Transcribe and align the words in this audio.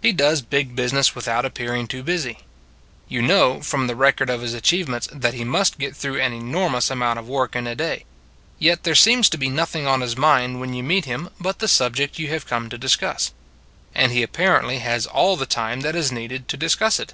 He 0.00 0.12
does 0.12 0.40
big 0.40 0.74
business 0.74 1.14
without 1.14 1.44
appearing 1.44 1.86
too 1.86 2.02
busy. 2.02 2.38
You 3.08 3.20
know, 3.20 3.60
from 3.60 3.88
the 3.88 3.94
record 3.94 4.30
of 4.30 4.40
his 4.40 4.54
achievements, 4.54 5.06
that 5.12 5.34
he 5.34 5.44
must 5.44 5.76
get 5.78 5.94
through 5.94 6.18
an 6.18 6.32
enormous 6.32 6.90
amount 6.90 7.18
of 7.18 7.28
work 7.28 7.54
in 7.54 7.66
a 7.66 7.74
day: 7.74 8.06
yet 8.58 8.84
there 8.84 8.94
seems 8.94 9.28
to 9.28 9.36
be 9.36 9.50
nothing 9.50 9.86
on 9.86 10.00
his 10.00 10.16
mind, 10.16 10.60
when 10.60 10.72
you 10.72 10.82
meet 10.82 11.04
him, 11.04 11.28
but 11.38 11.58
the 11.58 11.68
subject 11.68 12.18
you 12.18 12.28
have 12.28 12.46
come 12.46 12.70
to 12.70 12.78
discuss: 12.78 13.32
and 13.94 14.12
he 14.12 14.22
apparently 14.22 14.78
has 14.78 15.04
all 15.04 15.36
the 15.36 15.44
time 15.44 15.80
that 15.82 15.94
is 15.94 16.10
needed 16.10 16.48
to 16.48 16.56
discuss 16.56 16.98
it. 16.98 17.12